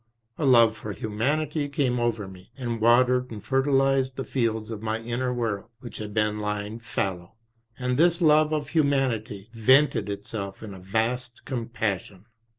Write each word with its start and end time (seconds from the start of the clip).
A 0.39 0.47
love 0.47 0.75
for 0.75 0.93
humanity 0.93 1.69
came 1.69 1.99
over 1.99 2.27
me, 2.27 2.49
and 2.57 2.81
watered 2.81 3.29
and 3.29 3.43
fertilised 3.43 4.15
the 4.15 4.23
fields 4.23 4.71
of 4.71 4.81
my 4.81 4.97
inner 4.99 5.31
world 5.31 5.69
which 5.79 5.99
had 5.99 6.11
been 6.11 6.39
lying 6.39 6.79
fallow, 6.79 7.35
and 7.77 7.97
this 7.99 8.19
love 8.19 8.51
of 8.51 8.69
humanity 8.69 9.51
vented 9.53 10.09
itself 10.09 10.63
in 10.63 10.73
a 10.73 10.79
vast 10.79 11.45
compassion. 11.45 12.25